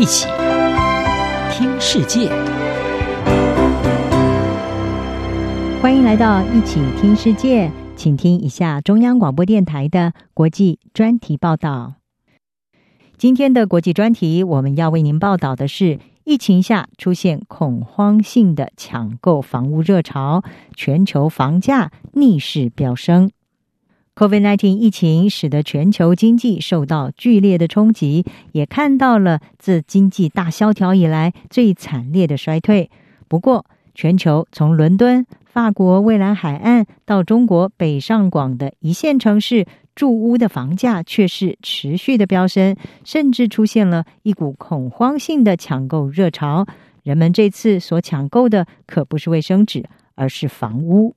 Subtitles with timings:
[0.00, 0.26] 一起
[1.52, 2.30] 听世界，
[5.82, 11.96] 欢迎来到一起听世界，请听一下中央广播电台的国际专题报道。
[13.18, 20.42] 今天的国际专题，我们要为您报道的是：疫情下出现恐慌性的抢购房屋热潮，
[20.74, 23.30] 全球房价逆势飙升。
[24.16, 32.90] COVID-19 疫情使得全球经济受到剧烈的冲击，也看到了自经济大萧条以来最惨烈的衰退。
[33.28, 46.66] 不过，全球从伦敦、法国蔚蓝海岸到中国北上广的一线城市，住屋的房价却是持续的飙升，甚至出现了一股恐慌性的抢购热潮。
[47.02, 51.14] 人们这次所抢购的可不是卫生纸，而是房屋。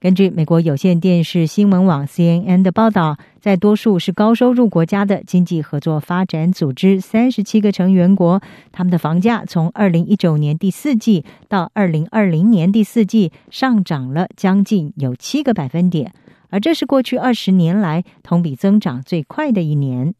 [0.00, 8.40] 根据美国有线电视新闻网 CNN 的报道，在多数是高收入国家的经济合作发展组织三十七个成员国，
[8.70, 16.12] 他们的房价从二零一九年第四季到二零二零年第四季上涨了将近有七个百分点，
[16.48, 20.14] 而这是过去二十年来同比增长最快的一年。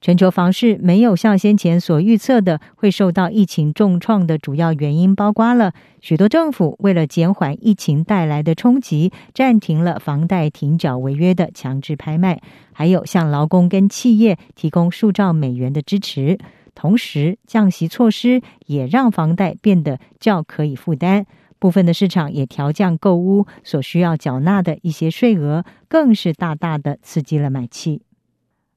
[0.00, 12.40] 全球房市没有像先前所预测的会受到疫情重创的主要原因，包括了许多政府为了减缓疫情带来的冲击，暂停了房贷停缴违约的强制拍卖，
[12.72, 16.38] 还有向劳工跟企业提供数兆美元的支持。
[16.74, 21.26] 同时，降息措施也让房贷变得较可以负担。
[21.58, 28.00] 部分的市场也调降购屋所需要缴纳的一些税额，更是大大的刺激了买气。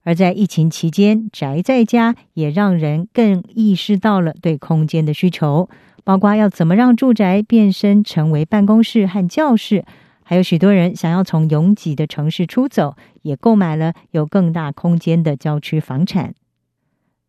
[0.03, 5.69] 而在疫情期间，宅在家也让人更意识到了对空间的需求，
[6.03, 9.85] 包括要怎么让住宅变身成为办公室和教室，
[10.23, 16.35] 还有许多人想要从拥挤的城市出走，也购买了有更大空间的郊区房产。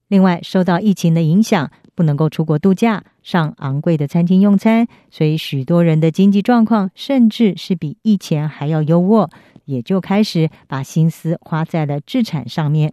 [0.08, 9.30] 另外，受到疫情的影响，不能够出国度假，上昂贵的餐厅用餐，所以许多人的经济状况甚至是比以前还要优渥。
[9.64, 12.92] 也就开始把心思花在了制产上面。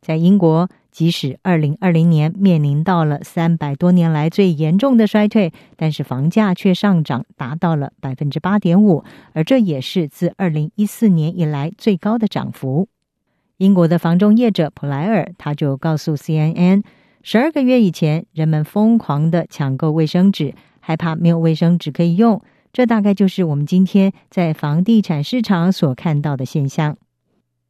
[0.00, 12.88] 在英国，即使二零二零年面临到了三百多年来最严重的衰退，但是房价却上涨达到了百分之八点五，而这也是自二零一四年以来最高的涨幅。
[13.56, 16.84] 英国的房中业者普莱尔他就告诉 CNN，
[17.22, 22.40] 十二个月以前，人们疯狂的抢购卫生纸，害怕没有卫生纸可以用。
[22.76, 26.98] 这大概就是我们今天在房地产市场所看到的现象。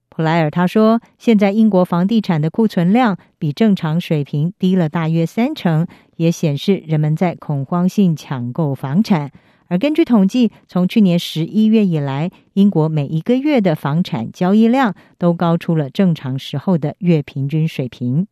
[0.09, 9.31] 普莱尔他说，现在英国房地产的库存量比正常水平低了大约三成，也显示人们在恐慌性抢购房产。
[9.69, 18.27] 而根据统计，从去年十一月以来，英国每一个月的房产交易量都高出了正常时候的月平均水平。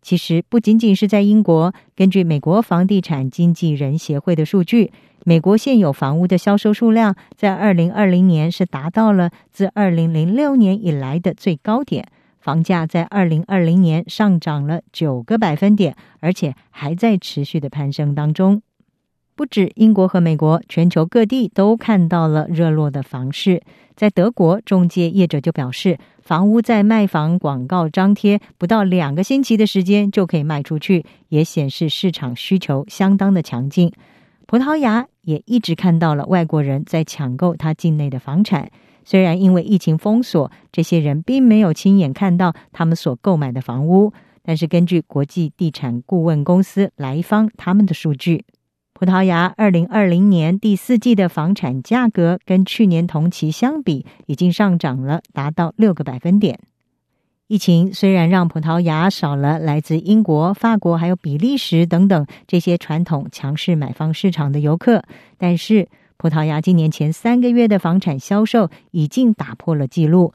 [0.00, 4.92] 其实不仅仅是在英国，根据美国房地产经纪人协会的数据。
[5.24, 12.08] 美国现有房屋的销售数量在二零二零年是达到了自二零零六年以来的最高点，
[12.40, 18.62] 房价在二零二零年上涨了九个百分点，而且还在持续的攀升当中。
[19.38, 23.62] 不止英国和美国，全球各地都看到了热络的房市。
[23.94, 33.92] 在德国，中介业者就表示，房屋在卖房广告张贴不到两个星期的时间就可以卖出去，也显示市场需求相当的强劲。
[34.48, 38.68] 葡萄牙也一直看到了外国人在抢购他境内的房产，
[39.04, 44.12] 虽然因为疫情封锁，这些人并没有亲眼看到他们所购买的房屋，
[44.42, 48.44] 但是根据国际地产顾问公司莱方他们的数据，
[48.98, 56.58] 葡萄牙二零二零年第四季的房产价格跟去年同期相比，已经上涨了达到六个百分点。
[57.46, 65.04] 疫情虽然让葡萄牙少了来自英国、法国还有比利时等等这些传统强势买方市场的游客，
[65.36, 65.86] 但是
[66.16, 70.34] 葡萄牙今年前三个月的房产销售已经打破了纪录。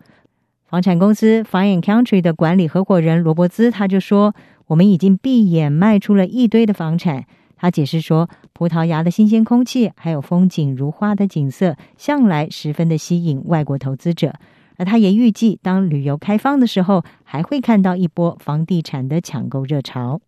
[0.65, 4.33] 房产公司 Fine and Country 的管理合伙人罗伯兹他就说
[4.67, 7.25] ：“我们已经闭眼卖出了一堆的房产。”
[7.63, 14.33] 他解释说：“葡萄牙的新鲜空气还有风景如画的景色，向来十分的吸引外国投资者。”
[14.75, 20.19] 而他也预计，当旅游开放的时候，还会看到一波房地产的抢购热潮。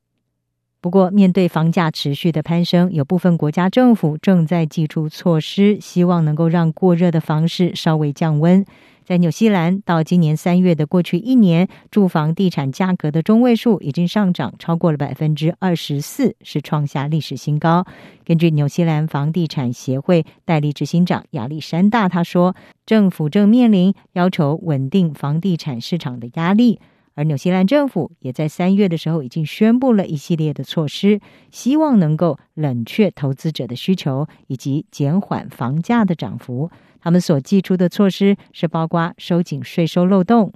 [0.79, 8.63] 不过，面对房价持续的攀升，有部分国家政府正在祭出措施，希望能够让过热的房市稍微降温。
[9.05, 17.85] 在纽西兰，到今年三月的过去一年，住房地产价格的中位数已经上涨超过了百分之二十四，是创下历史新高。
[18.25, 22.55] 根据纽西兰房地产协会代理执行长亚历山大他说，
[22.87, 26.79] 政府正面临要求稳定房地产市场的压力，
[27.15, 31.19] 而纽西兰政府也在三月的时候已经宣布了一系列的措施，
[31.49, 36.69] 希望能够冷却投资者的需求以及减缓房价的涨幅。
[36.99, 40.51] 他们所寄出的措施是包括收紧税收漏洞，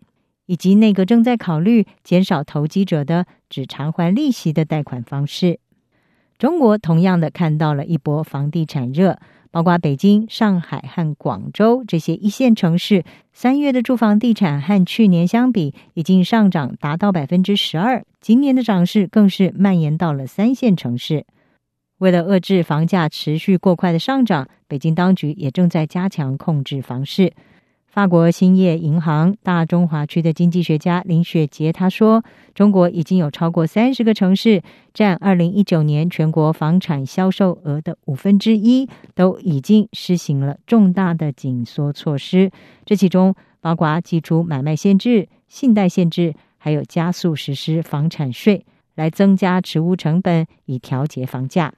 [0.47, 5.59] 以及内阁正在考虑减少投机者的只偿还利息的贷款方式。
[6.37, 9.19] 中国同样的看到了一波房地产热，
[9.51, 13.03] 包括北京、上海和广州这些一线城市，
[13.33, 21.25] 三月的住房地产和去年相比已经上涨达到百分之十二，今年的涨势更是蔓延到了三线城市。
[21.97, 27.33] 为了遏制房价持续过快的上涨，北京当局也正在加强控制房市。
[27.91, 34.61] 法国兴业银行大中华区的经济学家林雪杰他说：“中国已经有超过三十个城市，
[34.93, 42.51] 占二零一九年全国房产销售额的五分之一，都已经实行了重大的紧缩措施。
[42.85, 48.63] 这其中包括祭出买卖限制、信贷限制，还有加速实施房产税，
[48.93, 51.73] 来增加持屋成本，以调节房价。”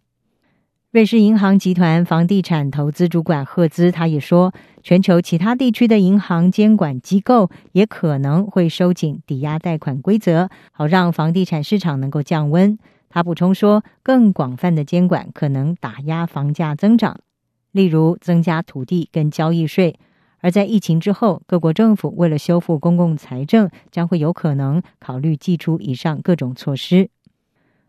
[0.91, 4.53] 瑞士银行集团房地产投资主管赫兹他也说，
[4.83, 12.77] 全球其他地区的银行监管机构也可能会收紧抵押贷款规则，好让房地产市场能够降温。
[13.09, 17.21] 他补充说，更广泛的监管可能打压房价增长，
[17.71, 19.97] 例如增加土地跟交易税。
[20.41, 27.09] 而在疫情之后，各国政府为了修复公共财政，将会有可能考虑祭出以上各种措施。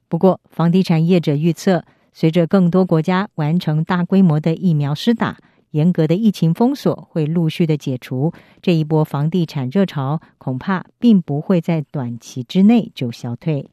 [0.07, 5.39] 不过，房地产业者预测，随着更多国家完成大规模的疫苗施打，
[5.71, 13.71] 严格的疫情封锁会陆续的解除，这一波房地产热潮恐怕并不会在短期之内就消退。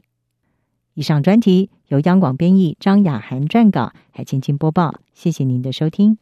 [0.93, 4.95] 以上专题由央广编译，张雅涵撰稿，海青青播报。
[5.13, 6.17] 谢谢您的收听。